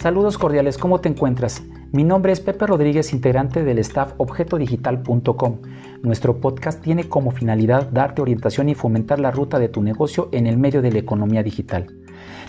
[0.00, 1.60] Saludos cordiales, ¿cómo te encuentras?
[1.90, 5.58] Mi nombre es Pepe Rodríguez, integrante del staff objetodigital.com.
[6.02, 10.46] Nuestro podcast tiene como finalidad darte orientación y fomentar la ruta de tu negocio en
[10.46, 11.96] el medio de la economía digital.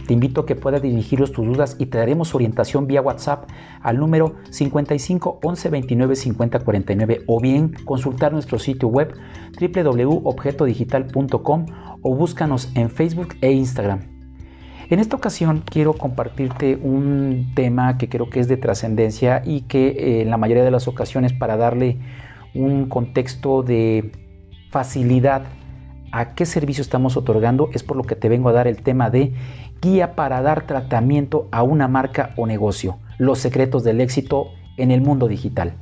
[0.05, 3.49] Te invito a que puedas dirigirnos tus dudas y te daremos orientación vía WhatsApp
[3.81, 9.15] al número 55 11 29 50 49 o bien consultar nuestro sitio web
[9.59, 11.65] www.objetodigital.com
[12.03, 14.18] o búscanos en Facebook e Instagram.
[14.89, 19.89] En esta ocasión quiero compartirte un tema que creo que es de trascendencia y que
[19.89, 21.97] eh, en la mayoría de las ocasiones para darle
[22.55, 24.11] un contexto de
[24.71, 25.43] facilidad
[26.11, 29.11] a qué servicio estamos otorgando es por lo que te vengo a dar el tema
[29.11, 29.33] de
[29.79, 34.47] guía para dar tratamiento a una marca o negocio, los secretos del éxito
[34.77, 35.73] en el mundo digital.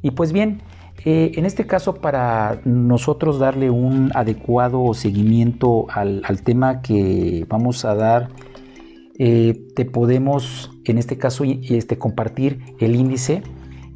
[0.00, 0.62] Y pues bien,
[1.04, 7.94] eh, en este caso para nosotros darle un adecuado seguimiento al, tema que vamos a
[7.94, 8.28] dar,
[9.18, 13.42] eh, te podemos en este caso este, compartir el índice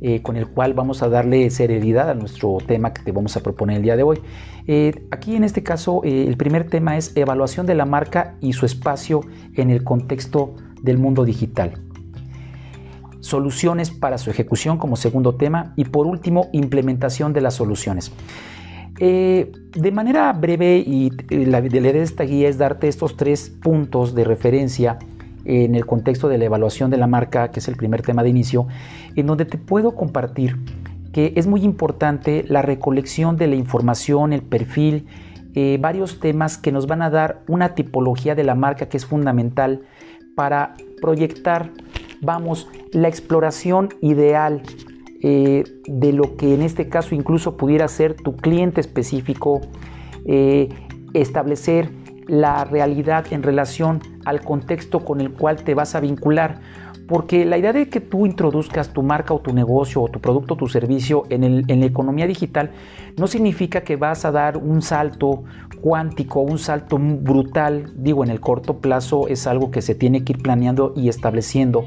[0.01, 3.41] eh, con el cual vamos a darle seriedad a nuestro tema que te vamos a
[3.41, 4.21] proponer el día de hoy.
[5.11, 9.21] aquí en este caso el primer tema es evaluación de la marca y su espacio
[9.55, 11.92] en el contexto del mundo digital
[13.23, 18.12] soluciones para su ejecución como segundo tema y por último implementación de las soluciones.
[18.98, 23.48] Eh, de manera breve y eh, la idea de esta guía es darte estos tres
[23.48, 24.98] puntos de referencia
[25.45, 28.29] en el contexto de la evaluación de la marca, que es el primer tema de
[28.29, 28.67] inicio,
[29.17, 30.57] en donde te puedo compartir
[31.12, 35.07] que es muy importante la recolección de la información, el perfil,
[35.55, 39.05] eh, varios temas que nos van a dar una tipología de la marca que es
[39.05, 39.83] fundamental
[40.34, 41.70] para proyectar
[42.23, 44.62] vamos, la exploración ideal
[45.23, 49.61] eh, de lo que en este caso incluso pudiera ser tu cliente específico,
[50.25, 50.69] eh,
[51.12, 51.91] establecer
[52.29, 56.61] la realidad en relación al contexto con el cual te vas a vincular.
[57.09, 60.55] Porque la idea de que tú introduzcas tu marca o tu negocio o tu producto
[60.55, 62.70] o tu servicio en, en, la economía digital
[63.18, 65.42] no significa que vas a dar un salto
[65.80, 67.92] cuántico, un salto brutal.
[67.97, 71.86] Digo, en el corto plazo es algo que se tiene que ir planeando y estableciendo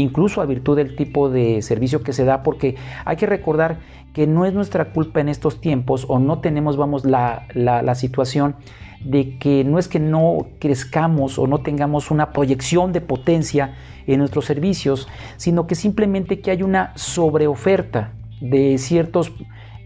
[0.00, 3.78] incluso a virtud del tipo de servicio que se da, porque hay que recordar
[4.12, 8.56] que no es nuestra culpa en estos tiempos o no tenemos, vamos, la, la, situación
[9.04, 13.74] de que no es que no crezcamos o no tengamos una proyección de potencia
[14.06, 19.32] en nuestros servicios, sino que simplemente que hay una sobreoferta de ciertos,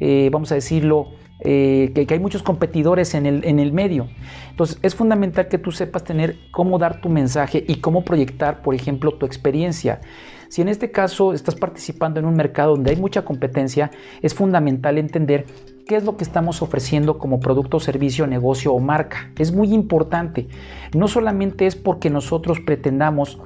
[0.00, 1.08] eh, vamos a decirlo,
[1.42, 4.08] eh, que, hay muchos competidores en el, en el medio.
[4.50, 8.74] Entonces es fundamental que tú sepas tener cómo dar tu mensaje y cómo proyectar, por
[8.74, 10.00] ejemplo, tu experiencia.
[10.48, 14.98] Si en este caso estás participando en un mercado donde hay mucha competencia, es fundamental
[14.98, 15.46] entender
[15.86, 19.30] qué es lo que estamos ofreciendo como producto, servicio, negocio o marca.
[19.38, 20.48] Es muy importante.
[20.92, 23.40] No solamente es porque nosotros pretendamos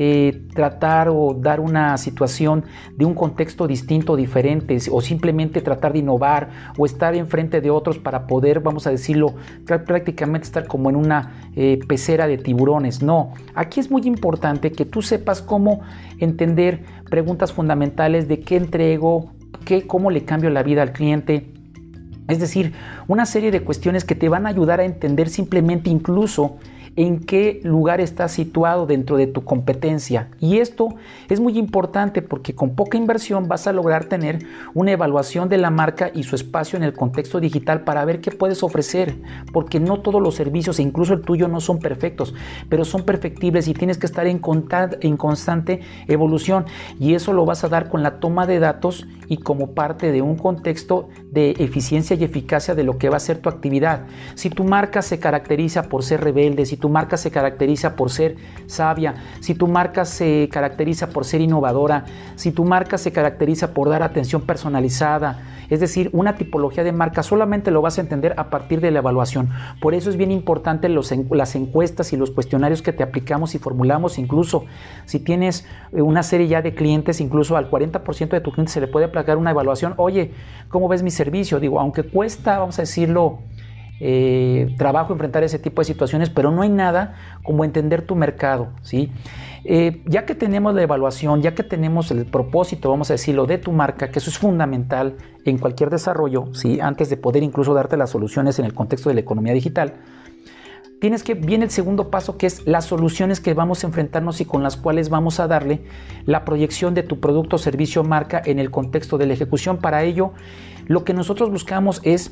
[0.00, 2.64] eh, tratar o dar una situación
[2.96, 7.98] de un contexto distinto, diferente, o simplemente tratar de innovar o estar enfrente de otros
[7.98, 9.34] para poder, vamos a decirlo,
[9.66, 13.02] prácticamente estar como en una eh, pecera de tiburones.
[13.02, 15.80] No, aquí es muy importante que tú sepas cómo
[16.18, 19.32] entender preguntas fundamentales de qué entrego,
[19.64, 21.52] qué, cómo le cambio la vida al cliente,
[22.28, 22.74] es decir,
[23.08, 26.58] una serie de cuestiones que te van a ayudar a entender simplemente incluso
[26.98, 30.30] en qué lugar estás situado dentro de tu competencia.
[30.40, 30.88] Y esto
[31.28, 34.40] es muy importante porque con poca inversión vas a lograr tener
[34.74, 38.32] una evaluación de la marca y su espacio en el contexto digital para ver qué
[38.32, 39.14] puedes ofrecer,
[39.52, 42.34] porque no todos los servicios, e incluso el tuyo, no son perfectos,
[42.68, 44.42] pero son perfectibles y tienes que estar en,
[45.00, 46.66] en constante evolución.
[46.98, 50.20] Y eso lo vas a dar con la toma de datos y como parte de
[50.20, 54.06] un contexto de eficiencia y eficacia de lo que va a ser tu actividad.
[54.34, 58.36] Si tu marca se caracteriza por ser rebelde, si tu marca se caracteriza por ser
[58.66, 62.04] sabia, si tu marca se caracteriza por ser innovadora,
[62.36, 67.22] si tu marca se caracteriza por dar atención personalizada, es decir, una tipología de marca
[67.22, 69.50] solamente lo vas a entender a partir de la evaluación.
[69.80, 74.18] Por eso es bien importante las encuestas y los cuestionarios que te aplicamos y formulamos,
[74.18, 74.64] incluso
[75.04, 78.80] si tienes eh, una serie ya de clientes, incluso al 40% de tu clientes se
[78.80, 79.94] le puede aplicar una evaluación.
[79.96, 80.32] Oye,
[80.68, 81.60] ¿cómo ves mi servicio?
[81.60, 83.40] Digo, aunque cuesta, vamos a decirlo,
[84.00, 88.68] eh, trabajo enfrentar ese tipo de situaciones, pero no hay nada como entender tu mercado,
[88.82, 89.12] ¿sí?
[89.64, 93.58] Eh, ya que tenemos la evaluación, ya que tenemos el propósito, vamos a decirlo, de
[93.58, 96.78] tu marca, que eso es fundamental en cualquier desarrollo, ¿sí?
[96.80, 99.94] Antes de poder incluso darte las soluciones en el contexto de la economía digital,
[101.00, 104.44] tienes que, viene el segundo paso que es las soluciones que vamos a enfrentarnos y
[104.44, 105.82] con las cuales vamos a darle
[106.24, 109.78] la proyección de tu producto, servicio, marca en el contexto de la ejecución.
[109.78, 110.32] Para ello,
[110.86, 112.30] lo que nosotros buscamos es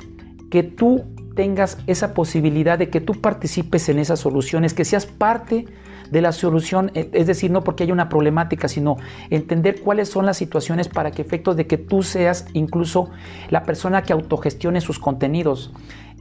[0.51, 1.05] que tú
[1.37, 5.67] tengas esa posibilidad de que tú participes en esas soluciones, que seas parte
[6.11, 8.97] de la solución, e, es decir, no porque haya una problemática, sino
[9.31, 13.11] entender cuáles son las situaciones para que efectos de que tú seas incluso
[13.51, 15.73] la persona que autogestione sus contenidos.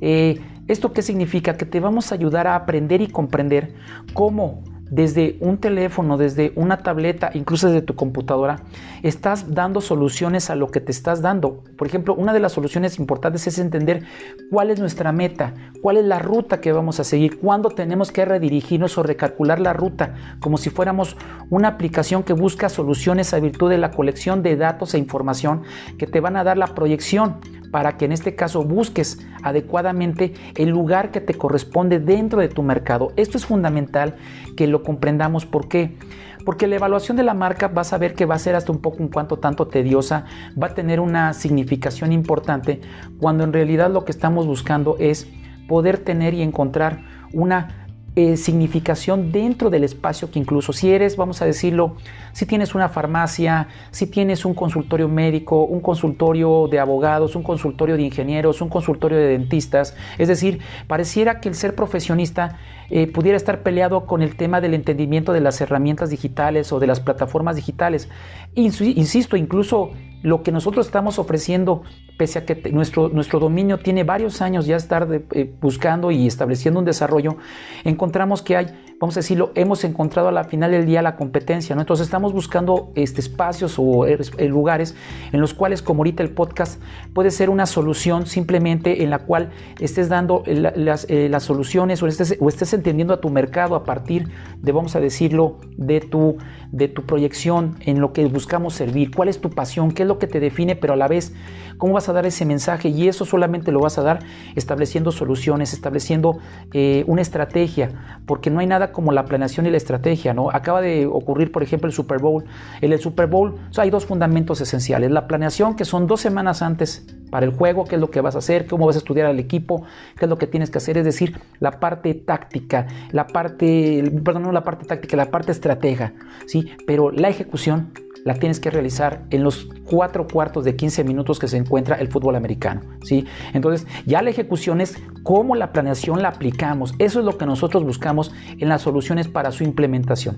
[0.02, 1.58] Eh, ¿Esto qué significa?
[1.58, 3.74] Que te vamos a ayudar a aprender y comprender
[4.14, 4.64] cómo
[4.96, 8.62] desde un teléfono, desde una tableta, incluso desde tu computadora,
[9.04, 11.66] estás dando soluciones a lo que te estás dando.
[11.78, 14.04] Por ejemplo, una de las soluciones importantes es entender
[14.50, 18.24] cuál es nuestra meta, cuál es la ruta que vamos a seguir, cuándo tenemos que
[18.24, 21.18] redirigirnos o recalcular la ruta, como si fuéramos
[21.50, 25.64] una aplicación que busca soluciones a virtud de la colección de datos e información
[25.98, 27.36] que te van a dar la proyección
[27.72, 32.64] para que en este caso busques adecuadamente el lugar que te corresponde dentro de tu
[32.64, 33.12] mercado.
[33.16, 34.16] Esto es fundamental
[34.56, 35.46] que lo comprendamos.
[35.46, 35.98] ¿Por qué?
[36.46, 38.80] Porque la evaluación de la marca vas a ver que va a ser hasta un
[38.80, 40.26] poco un cuanto tanto tediosa,
[40.62, 42.82] va a tener una significación importante
[43.20, 45.28] cuando en realidad lo que estamos buscando es
[45.68, 47.04] poder tener y encontrar
[47.34, 47.85] una
[48.18, 51.98] eh, significación dentro del espacio que incluso si eres, vamos a decirlo,
[52.32, 57.98] si tienes una farmacia, si tienes un consultorio médico, un consultorio de abogados, un consultorio
[57.98, 62.58] de ingenieros, un consultorio de dentistas, es decir, pareciera que el ser profesionista
[62.90, 66.88] eh, pudiera estar peleado con el tema del entendimiento de las herramientas digitales o de
[66.88, 68.10] las plataformas digitales.
[68.54, 69.92] Insisto, incluso
[70.26, 71.84] lo que nosotros estamos ofreciendo,
[72.18, 76.80] pese a que nuestro, nuestro dominio tiene varios años ya estar eh, buscando y estableciendo
[76.80, 77.38] un desarrollo,
[77.84, 78.68] encontramos que hay
[79.00, 81.76] vamos a decirlo, hemos encontrado a la final del día la competencia.
[81.76, 84.18] Entonces estamos buscando este, espacios o eh,
[84.48, 84.96] lugares
[85.32, 86.82] en los cuales, como ahorita el podcast,
[87.14, 92.08] puede ser una solución simplemente en la cual estés dando las, eh, las, soluciones o
[92.08, 94.30] estés, o estés entendiendo a tu mercado a partir
[94.62, 96.38] de, vamos a decirlo, de tu,
[96.72, 100.15] de tu proyección en lo que buscamos servir, cuál es tu pasión, qué es lo
[100.18, 101.34] que te define, pero a la vez,
[101.78, 104.20] cómo vas a dar ese mensaje y eso solamente lo vas a dar
[104.56, 106.38] estableciendo soluciones, estableciendo
[106.74, 110.50] eh, una estrategia, porque no hay nada como la planeación y la estrategia, ¿no?
[110.52, 112.46] Acaba de ocurrir, por ejemplo, el Super Bowl.
[112.82, 115.12] En el Super Bowl hay dos fundamentos esenciales.
[115.12, 118.36] La planeación, que son dos semanas antes para el juego, qué es lo que vas
[118.36, 119.84] a hacer, cómo vas a estudiar al equipo,
[120.18, 124.44] qué es lo que tienes que hacer, es decir, la parte táctica, la parte, perdón,
[124.44, 126.14] no la parte táctica, la parte estratega,
[126.46, 126.72] ¿sí?
[126.88, 127.92] Pero la ejecución
[128.26, 132.08] la tienes que realizar en los cuatro cuartos de 15 minutos que se encuentra el
[132.08, 132.82] fútbol americano.
[133.04, 133.28] ¿sí?
[133.54, 136.96] Entonces, ya la ejecución es cómo la planeación la aplicamos.
[136.98, 140.38] Eso es lo que nosotros buscamos en las soluciones para su implementación.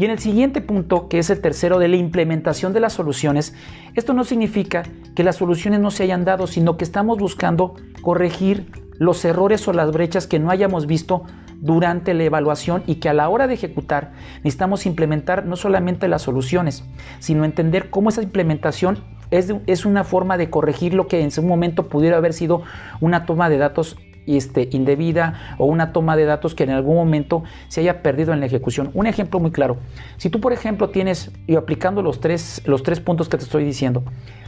[0.00, 3.54] Y en el siguiente punto, que es el tercero de la implementación de las soluciones,
[3.94, 4.82] esto no significa
[5.14, 8.66] que las soluciones no se hayan dado, sino que estamos buscando corregir
[8.98, 11.22] los errores o las brechas que no hayamos visto
[11.62, 16.22] durante la evaluación y que a la hora de ejecutar necesitamos implementar no solamente las
[16.22, 16.84] soluciones,
[17.20, 18.98] sino entender cómo esa implementación
[19.30, 22.62] es, es una forma de corregir lo que en su momento pudiera haber sido
[23.00, 23.96] una toma de datos
[24.26, 28.40] este, indebida o una toma de datos que en algún momento se haya perdido en
[28.40, 28.90] la ejecución.
[28.94, 29.78] Un ejemplo muy claro.
[30.16, 33.64] Si tú, por ejemplo, tienes, y aplicando los tres, los tres puntos que te estoy
[33.64, 34.04] diciendo,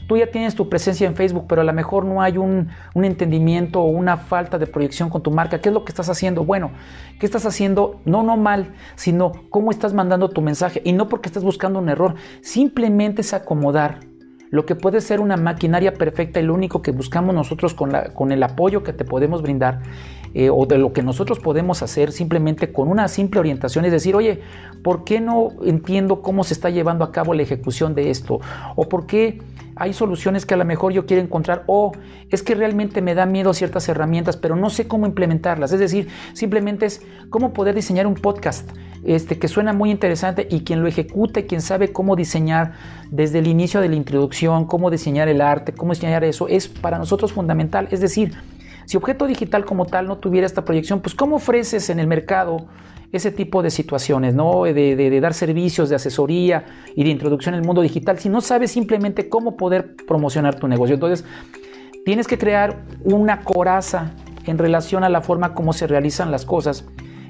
[0.07, 3.81] tú ya tienes tu presencia en Facebook, pero a lo mejor no hay un, entendimiento
[3.81, 5.61] o una falta de proyección con tu marca.
[5.61, 6.45] ¿Qué es lo que estás haciendo?
[6.45, 6.71] Bueno,
[7.19, 8.01] ¿qué estás haciendo?
[8.05, 10.83] No, no mal, sino cómo estás mandando tu mensaje.
[10.85, 14.01] Y no porque estés buscando un error, simplemente es acomodar
[14.55, 18.11] lo que puede ser una maquinaria perfecta y lo único que buscamos nosotros con, la,
[18.11, 19.81] con el apoyo que te podemos brindar
[20.35, 24.17] eh, o de lo que nosotros podemos hacer simplemente con una simple orientación, es decir,
[24.17, 24.41] oye,
[24.83, 28.41] ¿por qué no entiendo cómo se está llevando a cabo la ejecución de esto?
[28.77, 29.41] ¿O por qué
[29.77, 31.93] hay soluciones que a lo mejor yo quiero encontrar o
[32.31, 35.73] es que realmente me da miedo ciertas herramientas, pero no sé cómo implementarlas.
[35.73, 38.69] Es decir, simplemente es cómo poder diseñar un podcast
[39.05, 42.73] este, que suena muy interesante y quien lo ejecute, quien sabe cómo diseñar
[43.11, 46.99] desde el inicio de la introducción, cómo diseñar el arte, cómo diseñar eso, es para
[46.99, 47.89] nosotros fundamental.
[47.91, 48.33] Es decir,
[48.87, 52.69] si objeto digital como tal no tuviera esta proyección, pues ¿cómo ofreces en el mercado
[53.13, 54.65] ese tipo de situaciones, ¿no?
[54.65, 56.65] De, dar servicios de asesoría
[56.97, 60.95] y de introducción al mundo digital, si no sabes simplemente cómo poder promocionar tu negocio.
[60.95, 61.25] Entonces,
[62.05, 64.13] tienes que crear una coraza
[64.47, 66.85] en relación a la forma como se realizan las cosas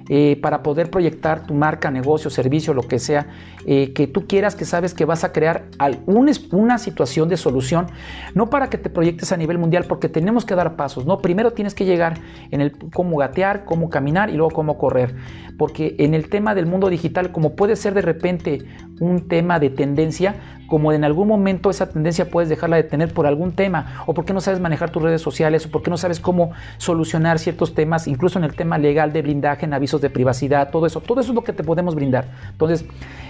[0.09, 3.27] eh, para poder proyectar tu marca, negocio, servicio, lo que sea,
[3.67, 5.65] eh, que tú quieras, que sabes que vas a crear
[6.07, 7.87] una situación de solución,
[8.35, 11.19] no para que te proyectes a nivel mundial, porque tenemos que dar pasos, ¿no?
[11.19, 12.19] Primero tienes que llegar
[12.51, 15.15] en el cómo gatear, cómo caminar y luego cómo correr,
[15.57, 18.59] porque en el tema del mundo digital, como puede ser de repente
[19.01, 20.35] un tema de tendencia,
[20.67, 24.33] como en algún momento esa tendencia puedes dejarla de tener por algún tema, o porque
[24.33, 28.39] no sabes manejar tus redes sociales, o porque no sabes cómo solucionar ciertos temas, incluso
[28.39, 31.45] en el tema legal de blindaje, en de privacidad, todo eso, todo eso es lo
[31.45, 32.31] que te podemos brindar.
[32.51, 32.85] Entonces,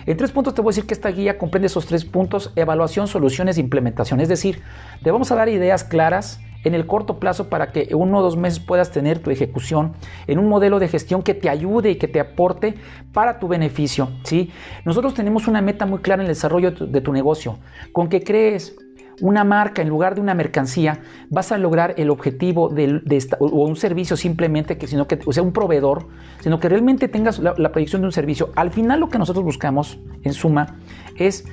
[0.06, 3.06] en tres puntos te voy a decir que esta guía comprende esos tres puntos, evaluación,
[3.08, 4.20] soluciones implementación.
[4.20, 4.62] Es decir,
[5.02, 8.36] te vamos a dar ideas claras en el corto plazo para que uno o dos
[8.36, 9.92] meses puedas tener tu ejecución
[10.26, 12.74] en un modelo de gestión que te ayude y que te aporte
[13.12, 14.08] para tu beneficio.
[14.24, 14.50] ¿sí?
[14.84, 17.58] Nosotros tenemos una meta muy clara en el desarrollo de tu negocio.
[17.92, 18.76] Con que crees
[19.20, 23.00] una marca en lugar de una mercancía, vas a lograr el objetivo de,
[23.38, 26.08] o un servicio simplemente, que, sino que, o sea, un proveedor,
[26.40, 28.50] sino que realmente tengas la, la proyección de un servicio.
[28.56, 30.78] Al final lo que nosotros buscamos, en suma,
[31.16, 31.44] es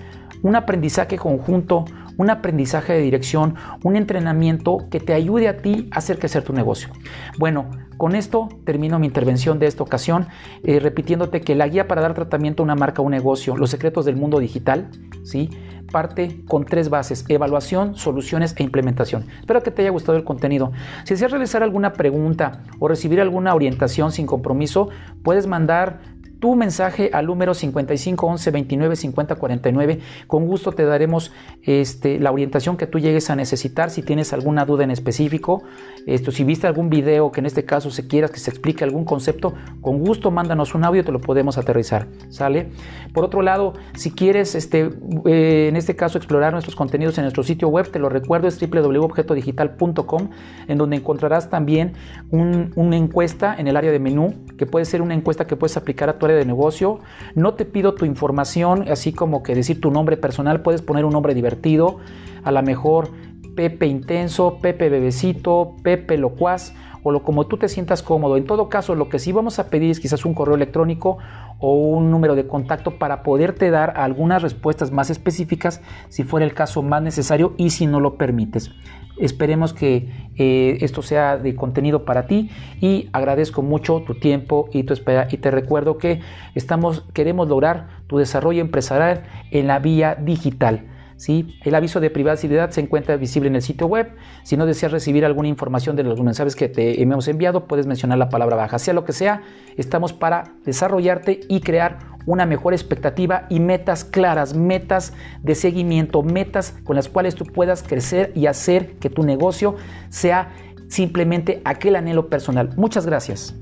[0.42, 1.86] un aprendizaje conjunto,
[2.18, 6.54] un aprendizaje de dirección, un entrenamiento que te ayude a ti a hacer crecer tu
[6.54, 6.90] negocio.
[7.38, 7.70] Bueno,
[8.02, 10.26] con esto termino mi intervención de esta ocasión,
[10.64, 13.70] eh, repitiéndote que la guía para dar tratamiento a una marca o un negocio, los
[13.70, 14.90] secretos del mundo digital,
[15.22, 15.52] ¿sí?
[15.92, 19.28] parte con tres bases, evaluación, soluciones e implementación.
[19.42, 20.72] Espero que te haya gustado el contenido.
[21.04, 24.90] Si deseas realizar alguna pregunta o recibir alguna orientación sin compromiso,
[25.22, 26.00] puedes mandar
[26.42, 30.00] tu mensaje al número 55 11 29 50 49.
[30.26, 31.32] Con gusto te daremos
[31.62, 33.92] este, la orientación que tú llegues a necesitar.
[33.92, 35.62] Si tienes alguna duda en específico,
[36.08, 39.06] esto, si viste algún video que en este caso se quieras que se explique algún
[39.06, 42.08] concepto, con gusto mándanos un audio te lo podemos aterrizar.
[42.30, 42.72] ¿Sale?
[43.14, 44.90] Por otro lado, si quieres, este,
[45.26, 48.60] eh, en este caso, explorar nuestros contenidos en nuestro sitio web, te lo recuerdo, es
[48.60, 50.30] www.objetodigital.com,
[50.68, 51.94] en donde encontrarás también
[52.32, 56.10] una encuesta en el área de menú, que puede ser una encuesta que puedes aplicar
[56.10, 57.00] a tu de negocio.
[57.36, 61.14] No te pido tu información, así como que decir tu nombre personal, puedes poner un
[61.14, 61.98] nombre divertido,
[62.44, 63.10] a lo mejor
[63.56, 66.74] Pepe Intenso, Pepe Bebecito, Pepe Locuaz
[67.04, 68.38] o lo como tú te sientas cómodo.
[68.38, 71.18] En todo caso, lo que sí vamos a pedir es quizás un correo electrónico
[71.60, 76.54] o un número de contacto para poderte dar algunas respuestas más específicas si fuera el
[76.54, 78.72] caso más necesario y si no lo permites.
[79.18, 84.84] Esperemos que eh, esto sea de contenido para ti y agradezco mucho tu tiempo y
[84.84, 86.22] tu espera y te recuerdo que
[86.56, 90.88] estamos queremos lograr tu desarrollo empresarial en la vía digital.
[91.22, 91.56] ¿Sí?
[91.64, 94.12] El aviso de privacidad se encuentra visible en el sitio web.
[94.42, 98.18] Si no deseas recibir alguna información de los mensajes que te hemos enviado, puedes mencionar
[98.18, 98.80] la palabra baja.
[98.80, 99.44] Sea lo que sea,
[99.78, 105.14] estamos para desarrollarte y crear una mejor expectativa y metas claras, metas
[105.44, 109.76] de seguimiento, metas con las cuales tú puedas crecer y hacer que tu negocio
[110.10, 110.52] sea
[110.88, 112.72] simplemente aquel anhelo personal.
[112.78, 113.61] Muchas gracias.